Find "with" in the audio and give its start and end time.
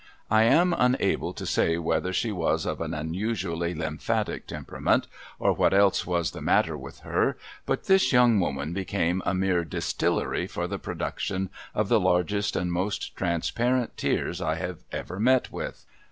6.75-7.01, 15.51-15.85